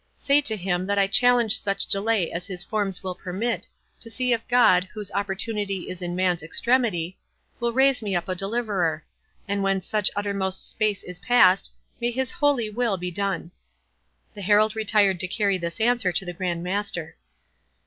[0.17, 3.67] Say to him, that I challenge such delay as his forms will permit,
[3.99, 7.19] to see if God, whose opportunity is in man's extremity,
[7.59, 9.05] will raise me up a deliverer;
[9.47, 13.51] and when such uttermost space is passed, may His holy will be done!"
[14.33, 17.15] The herald retired to carry this answer to the Grand Master.